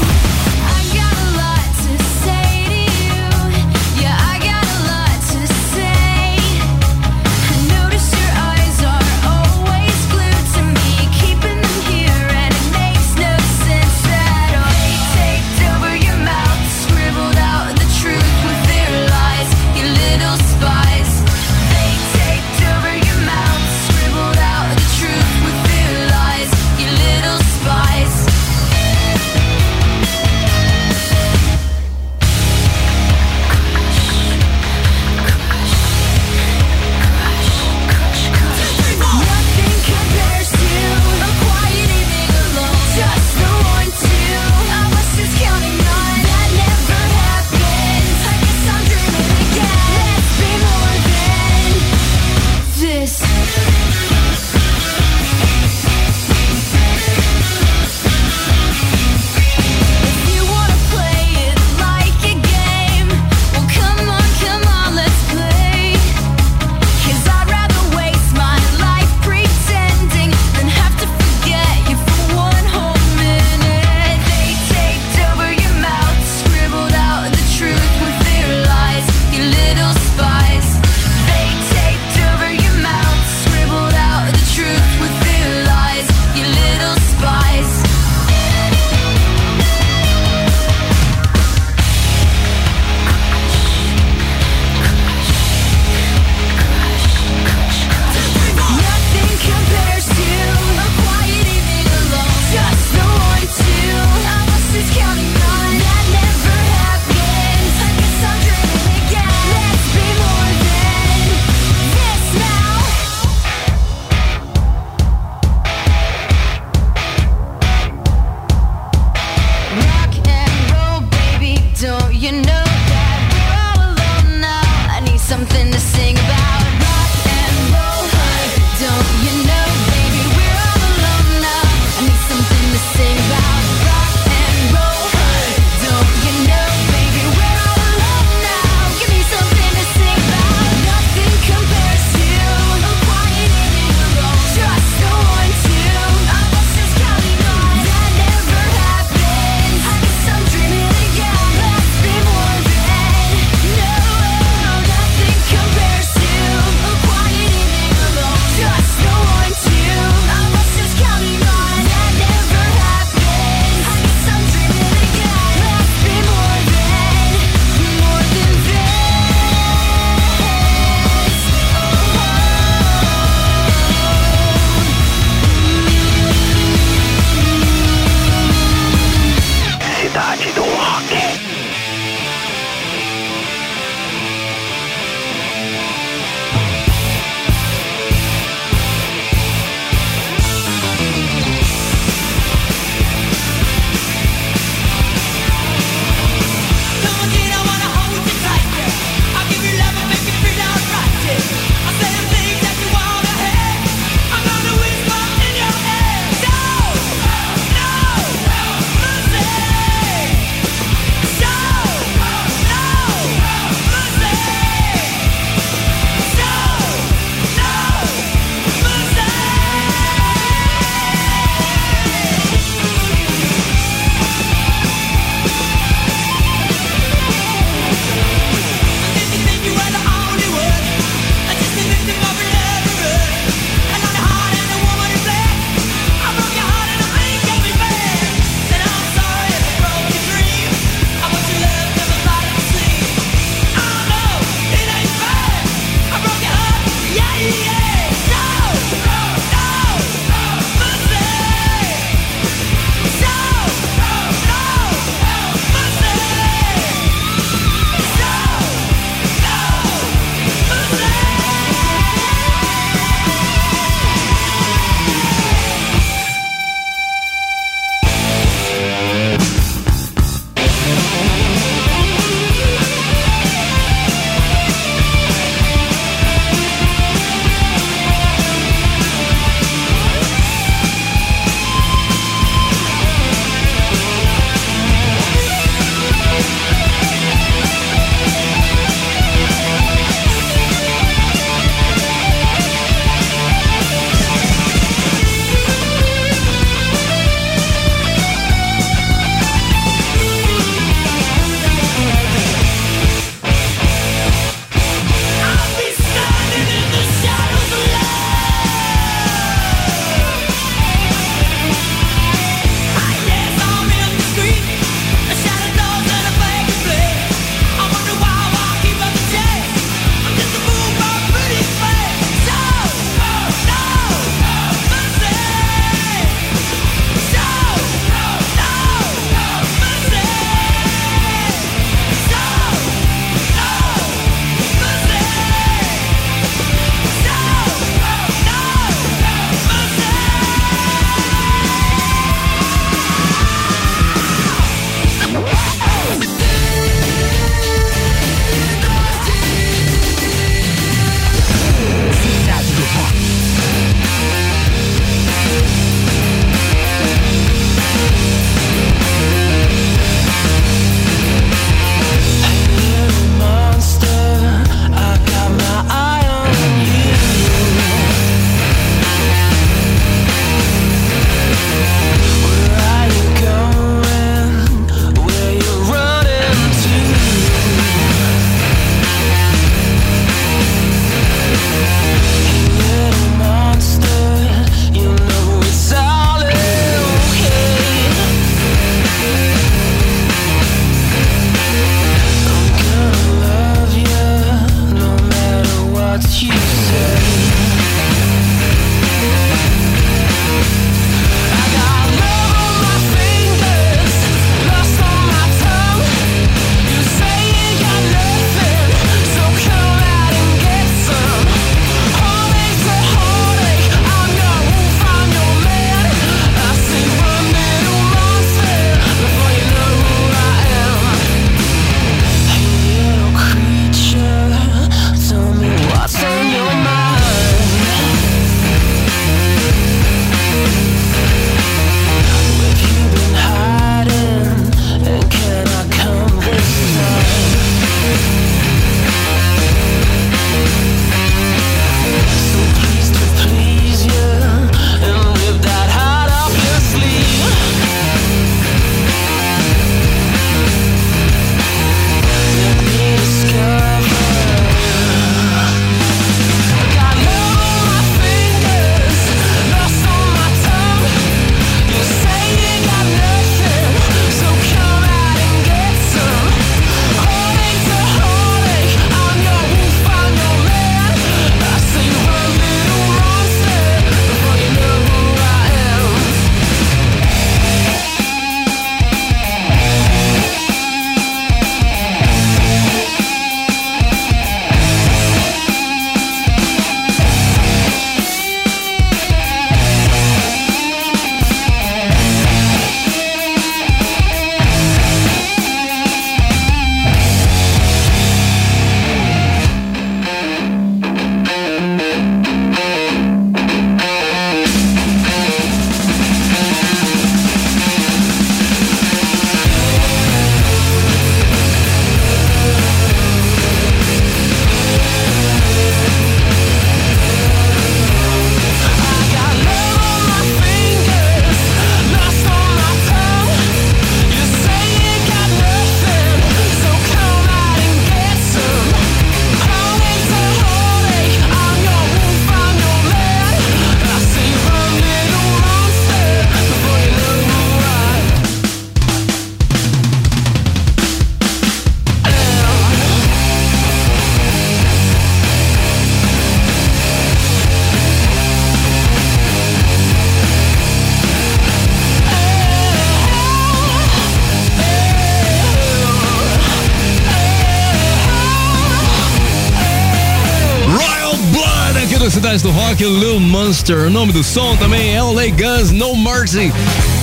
Rock, 562.95 563.05
Lil 563.05 563.41
Monster. 563.41 564.07
O 564.07 564.11
nome 564.11 564.33
do 564.33 564.45
som 564.45 564.77
também 564.77 565.15
é 565.15 565.21
LA 565.21 565.49
Guns, 565.49 565.91
No 565.91 566.17
Mercy. 566.17 566.73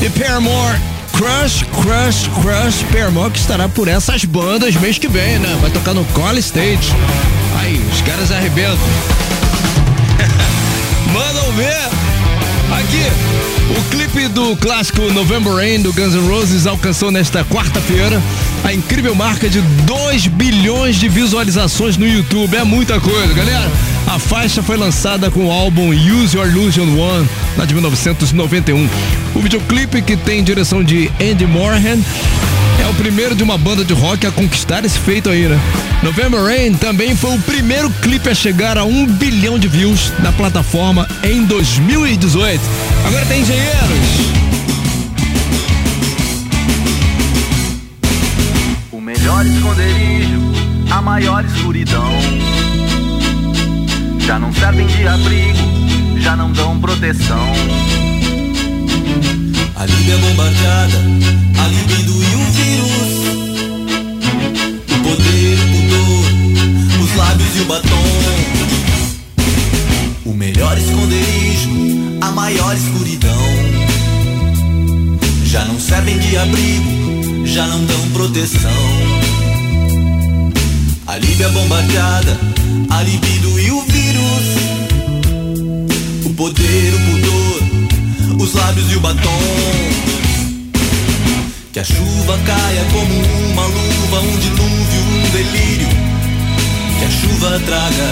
E 0.01 0.09
Paramore, 0.09 0.77
Crush, 1.13 1.63
Crush, 1.71 2.29
Crush. 2.41 2.83
Paramore 2.91 3.31
que 3.31 3.39
estará 3.39 3.69
por 3.69 3.87
essas 3.87 4.25
bandas 4.25 4.75
mês 4.75 4.97
que 4.97 5.07
vem, 5.07 5.39
né? 5.39 5.57
Vai 5.61 5.71
tocar 5.71 5.93
no 5.93 6.03
Call 6.05 6.37
Stage. 6.37 6.91
Aí, 7.59 7.81
os 7.91 8.01
caras 8.01 8.31
arrebentam. 8.31 8.75
Mandam 11.13 11.51
ver. 11.53 11.89
Aqui, 12.71 13.05
o 13.77 13.83
clipe 13.89 14.27
do 14.29 14.55
clássico 14.57 15.01
November 15.11 15.53
Rain 15.53 15.81
do 15.81 15.93
Guns 15.93 16.13
N' 16.13 16.27
Roses 16.27 16.65
alcançou 16.65 17.11
nesta 17.11 17.45
quarta-feira 17.45 18.21
a 18.63 18.73
incrível 18.73 19.13
marca 19.13 19.49
de 19.49 19.61
2 19.61 20.27
bilhões 20.27 20.97
de 20.97 21.07
visualizações 21.07 21.97
no 21.97 22.07
YouTube. 22.07 22.55
É 22.55 22.63
muita 22.63 22.99
coisa, 22.99 23.33
galera. 23.33 23.69
A 24.07 24.19
faixa 24.19 24.61
foi 24.61 24.77
lançada 24.77 25.31
com 25.31 25.45
o 25.45 25.51
álbum 25.51 25.89
Use 25.89 26.35
Your 26.35 26.47
Illusion 26.47 26.97
One, 26.99 27.29
lá 27.57 27.65
de 27.65 27.73
1991. 27.73 28.89
O 29.33 29.39
videoclipe, 29.39 30.01
que 30.01 30.17
tem 30.17 30.43
direção 30.43 30.83
de 30.83 31.09
Andy 31.21 31.45
Moorhan, 31.45 31.99
é 32.81 32.87
o 32.87 32.93
primeiro 32.95 33.35
de 33.35 33.43
uma 33.43 33.57
banda 33.57 33.85
de 33.85 33.93
rock 33.93 34.25
a 34.25 34.31
conquistar 34.31 34.83
esse 34.83 34.97
feito 34.99 35.29
aí, 35.29 35.47
né? 35.47 35.59
November 36.03 36.41
Rain 36.41 36.73
também 36.73 37.15
foi 37.15 37.35
o 37.35 37.39
primeiro 37.39 37.89
clipe 38.01 38.27
a 38.27 38.33
chegar 38.33 38.77
a 38.77 38.83
um 38.83 39.05
bilhão 39.05 39.59
de 39.59 39.67
views 39.67 40.11
na 40.19 40.31
plataforma 40.31 41.07
em 41.23 41.45
2018. 41.45 42.59
Agora 43.05 43.25
tem 43.27 43.41
engenheiros. 43.41 43.71
O 48.91 48.99
melhor 48.99 49.45
esconderijo, 49.45 50.41
a 50.89 51.01
maior 51.01 51.45
escuridão. 51.45 52.11
Já 54.25 54.39
não 54.39 54.53
servem 54.53 54.87
de 54.87 55.07
abrigo, 55.07 55.59
já 56.17 56.35
não 56.35 56.51
dão 56.51 56.79
proteção. 56.79 57.47
A 59.75 59.83
é 59.83 60.17
bombardeada, 60.17 60.97
a 61.57 61.67
libido 61.67 62.11
e 62.11 62.35
o 62.35 62.45
vírus. 62.51 63.11
O 64.89 64.97
poder, 65.01 65.57
o 65.57 65.67
pudor, 65.71 67.03
os 67.03 67.15
lábios 67.15 67.55
e 67.55 67.61
o 67.61 67.65
batom. 67.65 68.03
O 70.25 70.33
melhor 70.33 70.77
esconderijo, 70.77 71.71
a 72.21 72.31
maior 72.31 72.75
escuridão. 72.75 73.41
Já 75.45 75.65
não 75.65 75.79
servem 75.79 76.19
de 76.19 76.37
abrigo, 76.37 77.45
já 77.45 77.65
não 77.65 77.83
dão 77.85 78.09
proteção. 78.11 78.71
A 81.07 81.17
Líbia 81.17 81.49
bombardeada, 81.49 82.37
a 82.89 83.01
libido 83.01 83.50
O 86.25 86.33
poder, 86.33 86.93
o 86.93 86.99
pudor, 86.99 88.43
os 88.43 88.53
lábios 88.53 88.91
e 88.91 88.95
o 88.95 88.99
batom. 88.99 89.39
Que 91.71 91.79
a 91.79 91.83
chuva 91.83 92.37
caia 92.45 92.85
como 92.91 93.13
uma 93.51 93.65
luva, 93.65 94.19
um 94.19 94.37
dilúvio, 94.37 95.01
um 95.07 95.29
delírio. 95.31 95.87
Que 96.99 97.05
a 97.05 97.09
chuva 97.09 97.59
traga 97.65 98.09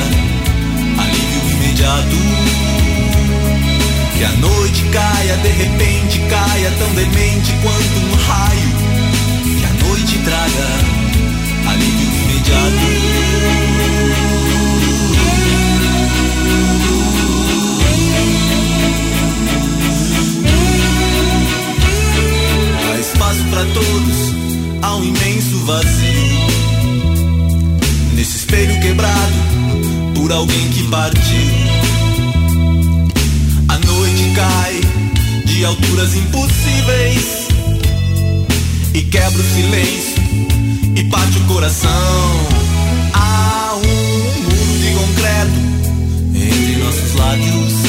alívio 1.02 1.41
imediato. 1.52 2.18
Que 4.18 4.24
a 4.24 4.32
noite 4.32 4.84
caia, 4.91 5.38
de 5.38 5.50
repente 5.50 6.20
caia, 6.30 6.72
tão 6.78 6.93
demente 6.95 7.52
quanto 7.62 8.00
um 8.00 8.16
raio. 8.28 8.72
Que 9.60 9.66
a 9.66 9.88
noite 9.88 10.18
traga 10.20 10.68
alívio 11.70 12.08
imediato. 12.24 13.59
Espaço 23.30 23.43
para 23.49 23.65
todos, 23.65 24.82
há 24.82 24.95
um 24.95 25.03
imenso 25.03 25.65
vazio. 25.65 26.47
Nesse 28.13 28.38
espelho 28.38 28.80
quebrado 28.82 29.34
por 30.15 30.32
alguém 30.32 30.69
que 30.69 30.84
partiu. 30.88 31.39
A 33.67 33.77
noite 33.77 34.32
cai 34.36 34.82
de 35.45 35.65
alturas 35.65 36.15
impossíveis 36.15 37.47
e 38.93 39.01
quebra 39.03 39.41
o 39.41 39.55
silêncio 39.55 40.23
e 40.95 41.03
parte 41.05 41.38
o 41.38 41.45
coração. 41.45 41.89
Há 43.13 43.75
um 43.75 44.41
muro 44.43 44.80
de 44.80 44.91
concreto 44.93 45.59
entre 46.34 46.84
nossos 46.84 47.13
lábios. 47.15 47.88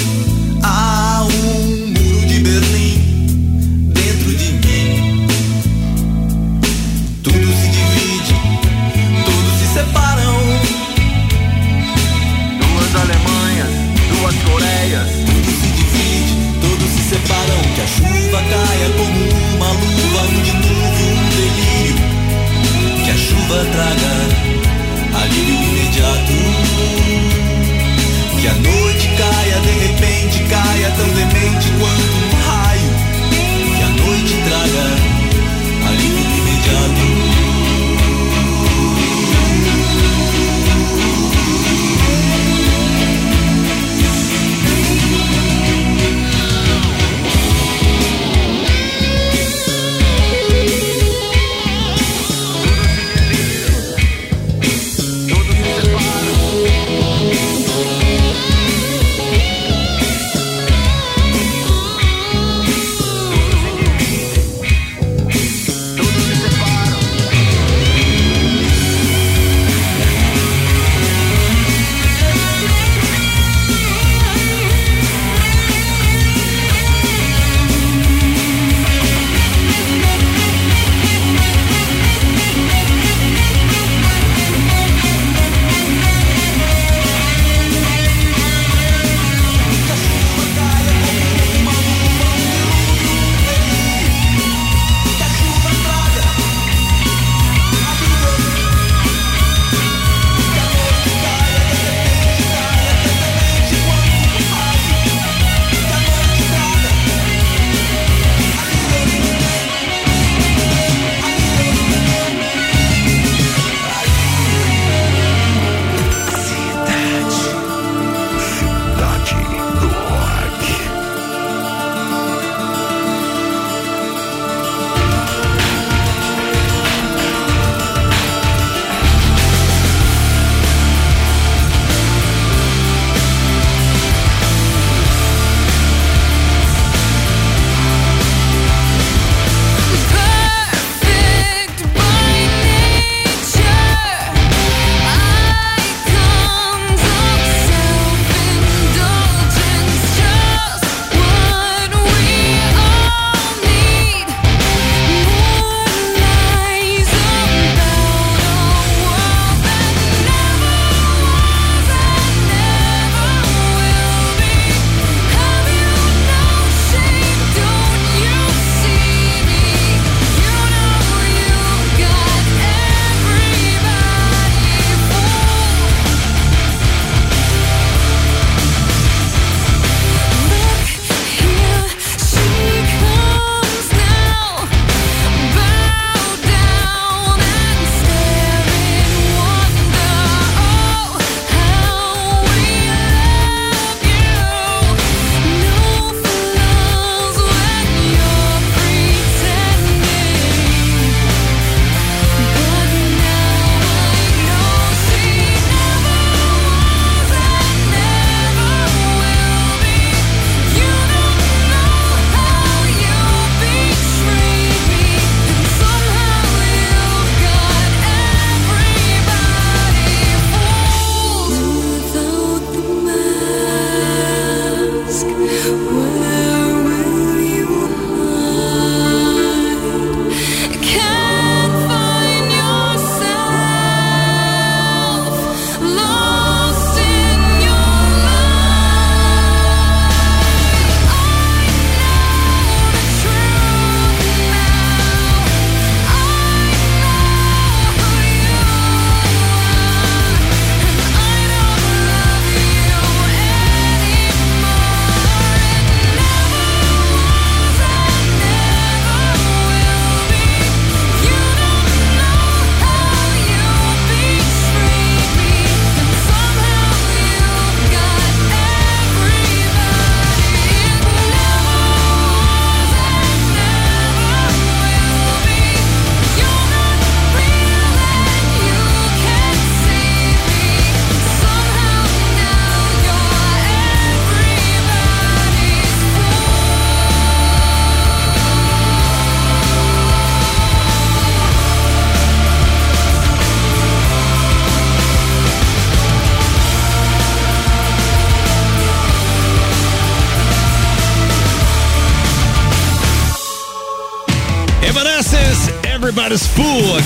Chuva 18.31 18.43
caia 18.43 18.91
como 18.97 19.21
uma 19.57 19.73
luva, 19.73 20.23
um 20.23 20.43
dilúvio, 20.43 21.07
um 21.11 21.29
delírio. 21.35 21.97
Que 23.05 23.11
a 23.11 23.17
chuva 23.17 23.67
traga 23.73 24.13
alívio 25.23 25.55
imediato. 25.55 26.39
Que 28.41 28.47
a 28.47 28.55
noite 28.55 29.09
caia, 29.19 29.61
de 29.61 29.73
repente 29.87 30.39
caia, 30.49 30.91
tão 30.97 31.09
demente 31.09 31.73
quanto 31.81 32.15
um 32.17 32.31
raio. 32.47 32.91
Que 33.77 33.83
a 33.83 33.89
noite 33.89 34.35
traga 34.45 35.10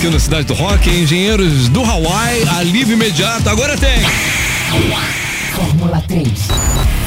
aqui 0.05 0.13
na 0.13 0.19
Cidade 0.19 0.45
do 0.45 0.55
Rock, 0.55 0.91
Engenheiros 0.91 1.69
do 1.69 1.83
Hawaii, 1.83 2.47
alívio 2.59 2.93
imediato, 2.93 3.49
agora 3.49 3.75
tem. 3.77 4.03
Fórmula 5.55 6.03
3. 6.07 6.29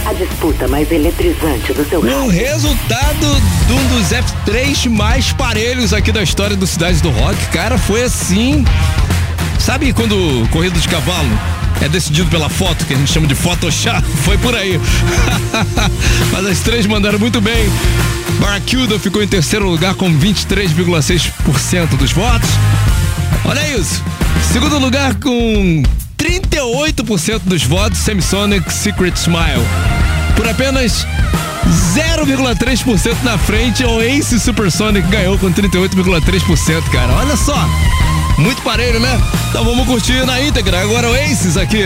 A 0.06 0.14
disputa 0.14 0.68
mais 0.68 0.92
eletrizante 0.92 1.74
do 1.74 1.88
seu 1.88 2.00
O 2.00 2.28
resultado 2.28 3.42
de 3.68 3.74
um 3.74 3.88
dos 3.90 4.10
F3 4.10 4.90
mais 4.90 5.32
parelhos 5.32 5.94
aqui 5.94 6.12
da 6.12 6.24
história 6.24 6.56
do 6.56 6.66
Cidade 6.66 7.00
do 7.02 7.12
Rock, 7.12 7.38
cara, 7.48 7.78
foi 7.78 8.04
assim. 8.04 8.66
Sabe 9.60 9.94
quando 9.94 10.48
corrida 10.50 10.80
de 10.80 10.88
cavalo 10.88 11.30
é 11.82 11.90
decidido 11.90 12.30
pela 12.32 12.50
foto, 12.50 12.84
que 12.86 12.96
a 12.96 12.98
gente 12.98 13.12
chama 13.12 13.28
de 13.28 13.36
Photoshop? 13.36 14.02
Foi 14.24 14.38
por 14.40 14.56
aí. 14.56 14.80
Mas 16.32 16.46
as 16.48 16.60
três 16.62 16.88
mandaram 16.88 17.20
muito 17.20 17.40
bem. 17.42 17.70
Barracuda 18.40 19.00
ficou 19.00 19.24
em 19.24 19.28
terceiro 19.28 19.70
lugar 19.70 19.96
com 19.96 20.12
23,6% 20.12 21.98
dos 21.98 22.12
votos. 22.12 22.50
Olha 23.46 23.78
isso. 23.78 24.04
Segundo 24.52 24.78
lugar 24.78 25.16
com 25.16 25.84
38% 26.18 27.42
dos 27.46 27.64
votos, 27.64 28.00
Semisonic 28.00 28.72
Secret 28.72 29.16
Smile. 29.16 29.66
Por 30.36 30.48
apenas 30.48 31.06
0,3% 31.96 33.24
na 33.24 33.38
frente, 33.38 33.84
Oasis 33.84 34.42
Supersonic 34.42 35.08
ganhou 35.08 35.38
com 35.38 35.52
38,3%, 35.52 36.84
cara. 36.92 37.14
Olha 37.14 37.36
só. 37.36 37.58
Muito 38.38 38.62
parelho, 38.62 39.00
né? 39.00 39.20
Então 39.50 39.64
vamos 39.64 39.86
curtir 39.88 40.26
na 40.26 40.40
íntegra. 40.42 40.82
Agora 40.82 41.10
Oasis 41.10 41.58
aqui. 41.58 41.84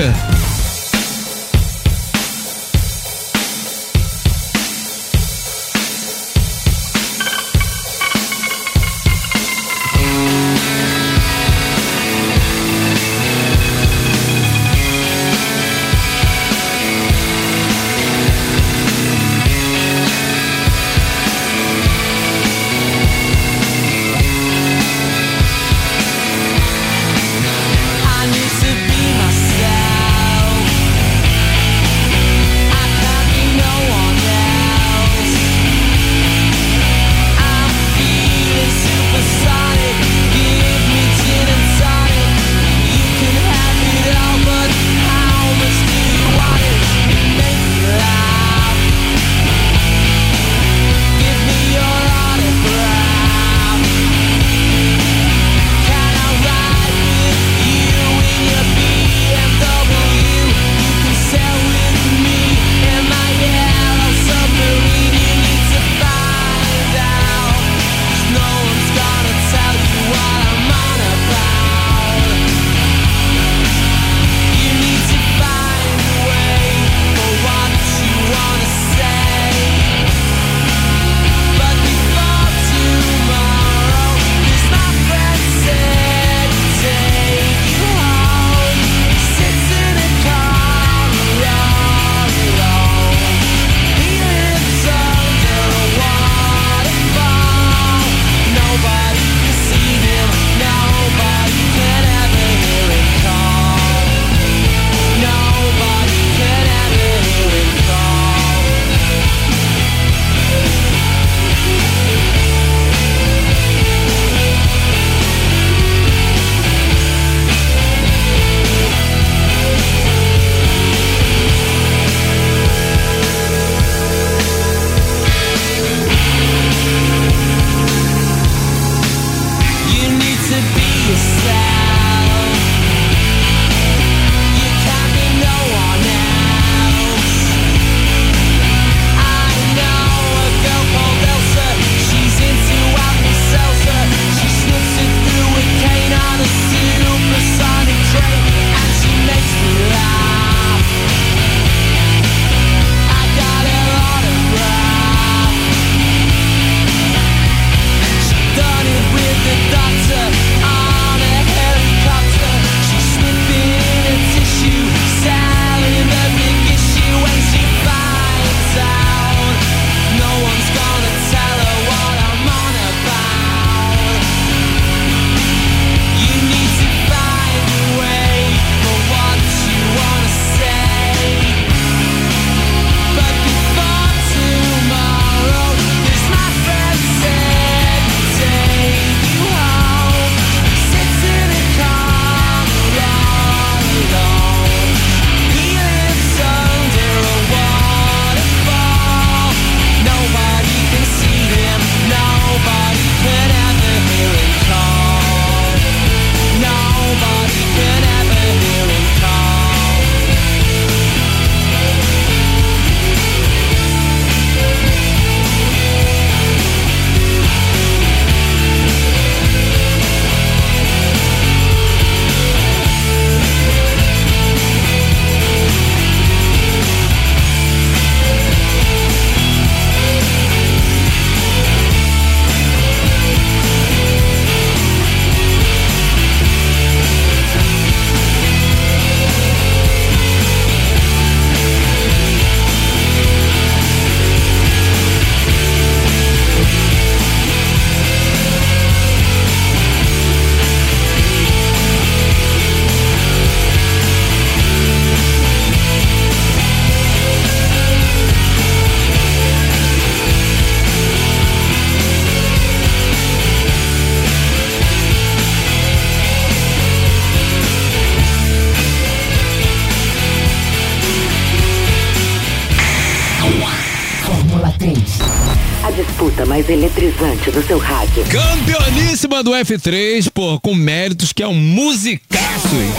Do 277.51 277.65
seu 277.65 277.77
rádio. 277.77 278.23
Campeoníssima 278.25 279.43
do 279.43 279.51
F3, 279.51 280.29
pô, 280.33 280.59
com 280.59 280.73
méritos 280.73 281.33
que 281.33 281.43
é 281.43 281.47
um 281.47 281.53
musicaço. 281.53 282.73
hein? 282.73 282.91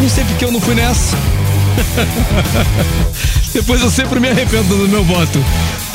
Não 0.00 0.08
sei 0.08 0.24
porque 0.24 0.44
eu 0.44 0.52
não 0.52 0.60
fui 0.60 0.74
nessa. 0.74 1.16
Depois 3.52 3.80
eu 3.80 3.90
sempre 3.90 4.20
me 4.20 4.28
arrependo 4.28 4.76
do 4.76 4.88
meu 4.88 5.02
voto. 5.04 5.42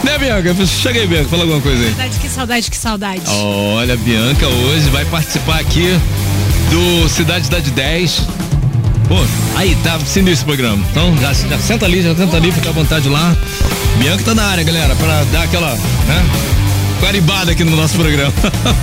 Né, 0.03 0.17
Bianca? 0.17 0.55
Chega 0.65 0.99
aí, 0.99 1.07
Bianca, 1.07 1.29
fala 1.29 1.43
alguma 1.43 1.61
coisa 1.61 1.83
aí. 1.83 1.89
Saudade, 1.91 2.19
que 2.19 2.29
saudade, 2.29 2.71
que 2.71 2.77
saudade. 2.77 3.21
Olha, 3.27 3.95
Bianca 3.97 4.47
hoje 4.47 4.89
vai 4.89 5.05
participar 5.05 5.59
aqui 5.59 5.97
do 6.71 7.07
Cidade 7.09 7.49
da 7.49 7.59
de 7.59 7.71
10. 7.71 8.21
Pô, 9.07 9.17
aí, 9.55 9.75
tá 9.83 9.99
sendo 10.05 10.29
esse 10.29 10.43
programa. 10.43 10.83
Então, 10.89 11.15
já, 11.17 11.33
já 11.33 11.59
senta 11.59 11.85
ali, 11.85 12.01
já 12.01 12.15
senta 12.15 12.37
ali, 12.37 12.51
fica 12.51 12.69
à 12.69 12.71
vontade 12.71 13.07
lá. 13.09 13.35
Bianca 13.99 14.23
tá 14.23 14.33
na 14.33 14.43
área, 14.45 14.63
galera, 14.63 14.95
pra 14.95 15.23
dar 15.25 15.43
aquela, 15.43 15.75
né? 15.75 16.25
Carimbada 17.01 17.51
aqui 17.51 17.63
no 17.63 17.75
nosso 17.75 17.95
programa. 17.95 18.31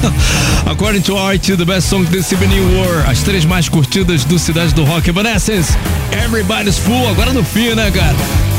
According 0.66 1.03
to 1.03 1.14
RT, 1.14 1.57
the 1.57 1.64
best 1.64 1.89
song 1.89 2.05
this 2.07 2.33
evening 2.33 2.61
were 2.77 3.09
as 3.09 3.23
três 3.23 3.45
mais 3.45 3.69
curtidas 3.69 4.25
do 4.25 4.39
Cidade 4.39 4.75
do 4.75 4.85
Rock. 4.85 5.09
Evanescence, 5.09 5.73
Everybody's 6.12 6.79
Full, 6.79 7.09
agora 7.09 7.33
no 7.33 7.45
fim, 7.45 7.75
né, 7.75 7.91
cara? 7.91 8.16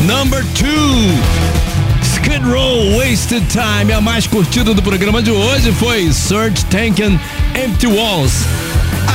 Number 0.08 0.44
two. 0.56 0.70
Skid 2.02 2.44
Row, 2.46 2.98
Wasted 2.98 3.46
Time. 3.50 3.92
A 3.92 4.00
mais 4.00 4.26
curtida 4.26 4.74
do 4.74 4.82
programa 4.82 5.22
de 5.22 5.30
hoje 5.30 5.72
foi 5.74 6.12
Search 6.12 6.66
Tankin' 6.66 7.20
Empty 7.54 7.88
Walls. 7.88 8.46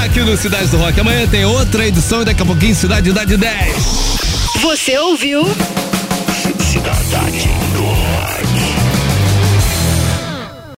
Aqui 0.05 0.21
no 0.21 0.37
Cidade 0.37 0.67
do 0.69 0.77
Rock. 0.77 1.01
Amanhã 1.01 1.27
tem 1.27 1.45
outra 1.45 1.87
edição 1.87 2.23
e 2.23 2.27
daqui 2.27 2.43
a 2.43 2.45
pouquinho 2.45 2.75
Cidade 2.75 3.13
da 3.13 3.25
de 3.25 3.37
10. 3.37 3.75
Você 4.61 4.99
ouviu 4.99 5.49